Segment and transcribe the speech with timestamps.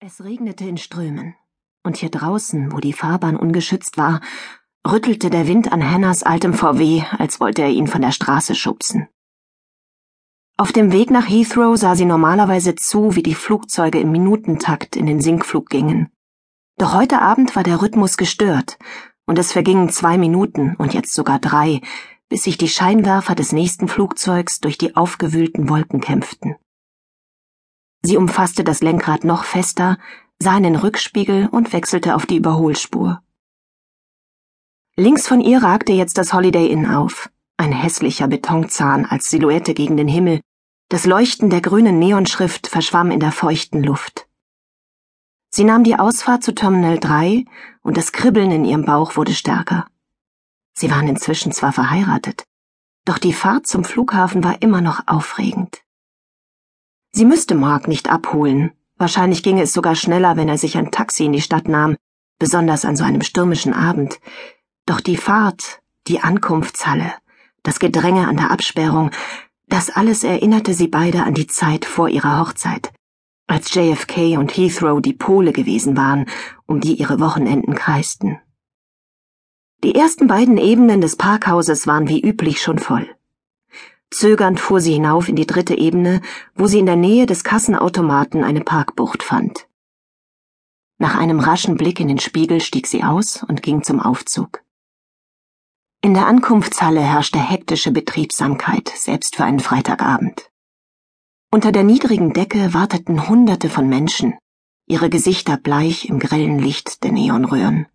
[0.00, 1.34] Es regnete in Strömen,
[1.82, 4.20] und hier draußen, wo die Fahrbahn ungeschützt war,
[4.86, 9.08] rüttelte der Wind an Hannahs altem VW, als wollte er ihn von der Straße schubsen.
[10.56, 15.06] Auf dem Weg nach Heathrow sah sie normalerweise zu, wie die Flugzeuge im Minutentakt in
[15.06, 16.12] den Sinkflug gingen.
[16.76, 18.78] Doch heute Abend war der Rhythmus gestört,
[19.26, 21.80] und es vergingen zwei Minuten und jetzt sogar drei,
[22.28, 26.54] bis sich die Scheinwerfer des nächsten Flugzeugs durch die aufgewühlten Wolken kämpften.
[28.08, 29.98] Sie umfasste das Lenkrad noch fester,
[30.38, 33.20] sah in den Rückspiegel und wechselte auf die Überholspur.
[34.96, 39.98] Links von ihr ragte jetzt das Holiday Inn auf, ein hässlicher Betonzahn als Silhouette gegen
[39.98, 40.40] den Himmel,
[40.88, 44.26] das Leuchten der grünen Neonschrift verschwamm in der feuchten Luft.
[45.50, 47.44] Sie nahm die Ausfahrt zu Terminal 3
[47.82, 49.86] und das Kribbeln in ihrem Bauch wurde stärker.
[50.72, 52.44] Sie waren inzwischen zwar verheiratet,
[53.04, 55.82] doch die Fahrt zum Flughafen war immer noch aufregend.
[57.12, 58.72] Sie müsste Mark nicht abholen.
[58.96, 61.96] Wahrscheinlich ginge es sogar schneller, wenn er sich ein Taxi in die Stadt nahm,
[62.38, 64.20] besonders an so einem stürmischen Abend.
[64.86, 67.12] Doch die Fahrt, die Ankunftshalle,
[67.62, 69.10] das Gedränge an der Absperrung,
[69.68, 72.92] das alles erinnerte sie beide an die Zeit vor ihrer Hochzeit,
[73.46, 76.26] als JFK und Heathrow die Pole gewesen waren,
[76.66, 78.40] um die ihre Wochenenden kreisten.
[79.84, 83.08] Die ersten beiden Ebenen des Parkhauses waren wie üblich schon voll.
[84.10, 86.22] Zögernd fuhr sie hinauf in die dritte Ebene,
[86.54, 89.68] wo sie in der Nähe des Kassenautomaten eine Parkbucht fand.
[90.98, 94.62] Nach einem raschen Blick in den Spiegel stieg sie aus und ging zum Aufzug.
[96.00, 100.50] In der Ankunftshalle herrschte hektische Betriebsamkeit, selbst für einen Freitagabend.
[101.50, 104.34] Unter der niedrigen Decke warteten Hunderte von Menschen,
[104.86, 107.86] ihre Gesichter bleich im grellen Licht der Neonröhren.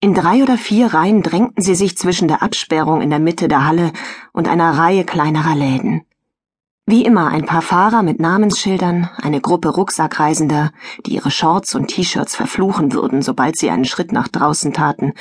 [0.00, 3.66] In drei oder vier Reihen drängten sie sich zwischen der Absperrung in der Mitte der
[3.66, 3.92] Halle
[4.32, 6.02] und einer Reihe kleinerer Läden.
[6.86, 10.70] Wie immer ein paar Fahrer mit Namensschildern, eine Gruppe Rucksackreisender,
[11.04, 15.14] die ihre Shorts und T-Shirts verfluchen würden, sobald sie einen Schritt nach draußen taten,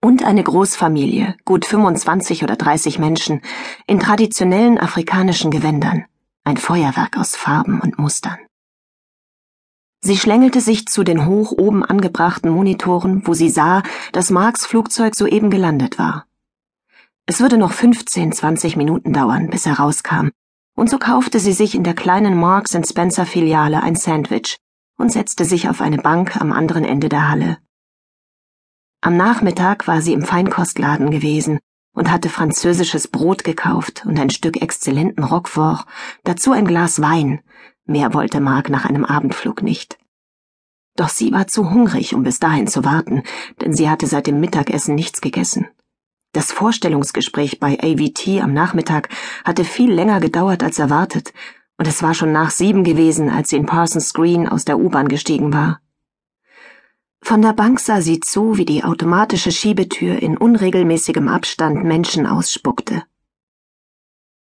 [0.00, 3.42] und eine Großfamilie, gut 25 oder 30 Menschen,
[3.86, 6.06] in traditionellen afrikanischen Gewändern,
[6.44, 8.38] ein Feuerwerk aus Farben und Mustern.
[10.06, 13.82] Sie schlängelte sich zu den hoch oben angebrachten Monitoren, wo sie sah,
[14.12, 16.26] dass Marks Flugzeug soeben gelandet war.
[17.24, 20.28] Es würde noch 15, 20 Minuten dauern, bis er rauskam,
[20.76, 24.58] und so kaufte sie sich in der kleinen Marks Spencer Filiale ein Sandwich
[24.98, 27.56] und setzte sich auf eine Bank am anderen Ende der Halle.
[29.00, 31.60] Am Nachmittag war sie im Feinkostladen gewesen
[31.94, 35.86] und hatte französisches Brot gekauft und ein Stück exzellenten Roquefort,
[36.24, 37.40] dazu ein Glas Wein,
[37.86, 39.98] Mehr wollte Mark nach einem Abendflug nicht.
[40.96, 43.22] Doch sie war zu hungrig, um bis dahin zu warten,
[43.60, 45.68] denn sie hatte seit dem Mittagessen nichts gegessen.
[46.32, 49.08] Das Vorstellungsgespräch bei AVT am Nachmittag
[49.44, 51.32] hatte viel länger gedauert als erwartet,
[51.76, 55.08] und es war schon nach sieben gewesen, als sie in Parsons Green aus der U-Bahn
[55.08, 55.80] gestiegen war.
[57.26, 63.02] Von der Bank sah sie zu, wie die automatische Schiebetür in unregelmäßigem Abstand Menschen ausspuckte.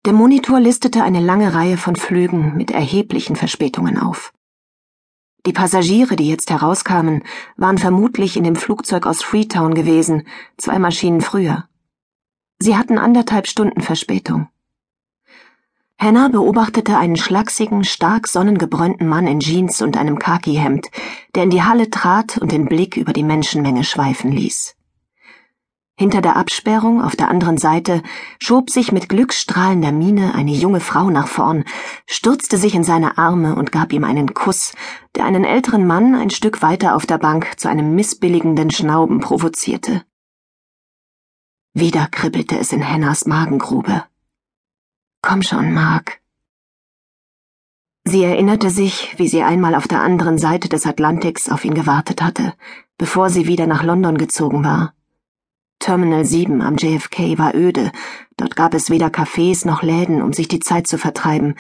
[0.04, 4.34] Der Monitor listete eine lange Reihe von Flügen mit erheblichen Verspätungen auf.
[5.46, 7.24] Die Passagiere, die jetzt herauskamen,
[7.56, 10.28] waren vermutlich in dem Flugzeug aus Freetown gewesen,
[10.58, 11.70] zwei Maschinen früher.
[12.60, 14.50] Sie hatten anderthalb Stunden Verspätung.
[16.04, 20.92] Hannah beobachtete einen schlachsigen, stark sonnengebräunten Mann in Jeans und einem Khakihemd,
[21.34, 24.76] der in die Halle trat und den Blick über die Menschenmenge schweifen ließ.
[25.96, 28.04] Hinter der Absperrung auf der anderen Seite
[28.38, 31.64] schob sich mit glücksstrahlender Miene eine junge Frau nach vorn,
[32.06, 34.74] stürzte sich in seine Arme und gab ihm einen Kuss,
[35.16, 40.04] der einen älteren Mann ein Stück weiter auf der Bank zu einem missbilligenden Schnauben provozierte.
[41.74, 44.04] Wieder kribbelte es in Hannahs Magengrube.
[45.26, 46.20] Komm schon, Mark.
[48.04, 52.22] Sie erinnerte sich, wie sie einmal auf der anderen Seite des Atlantiks auf ihn gewartet
[52.22, 52.54] hatte,
[52.98, 54.94] bevor sie wieder nach London gezogen war.
[55.80, 57.94] Terminal 7 am JFK war öde,
[58.36, 61.56] dort gab es weder Cafés noch Läden, um sich die Zeit zu vertreiben,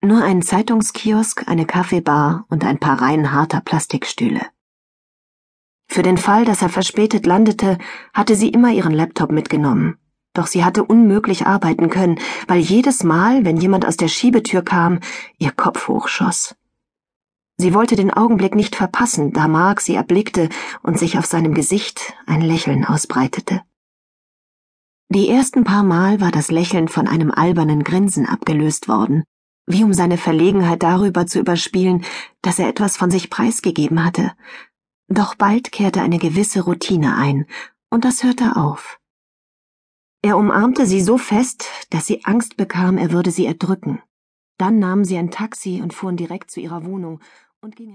[0.00, 4.42] nur einen Zeitungskiosk, eine Kaffeebar und ein paar Reihen harter Plastikstühle.
[5.88, 7.78] Für den Fall, dass er verspätet landete,
[8.14, 9.98] hatte sie immer ihren Laptop mitgenommen.
[10.34, 12.18] Doch sie hatte unmöglich arbeiten können,
[12.48, 15.00] weil jedes Mal, wenn jemand aus der Schiebetür kam,
[15.38, 16.54] ihr Kopf hochschoss.
[17.58, 20.48] Sie wollte den Augenblick nicht verpassen, da Mark sie erblickte
[20.82, 23.62] und sich auf seinem Gesicht ein Lächeln ausbreitete.
[25.10, 29.24] Die ersten paar Mal war das Lächeln von einem albernen Grinsen abgelöst worden,
[29.66, 32.04] wie um seine Verlegenheit darüber zu überspielen,
[32.40, 34.32] dass er etwas von sich preisgegeben hatte.
[35.08, 37.46] Doch bald kehrte eine gewisse Routine ein,
[37.90, 38.98] und das hörte auf.
[40.24, 44.00] Er umarmte sie so fest, dass sie Angst bekam, er würde sie erdrücken.
[44.56, 47.18] Dann nahmen sie ein Taxi und fuhren direkt zu ihrer Wohnung
[47.60, 47.90] und gingen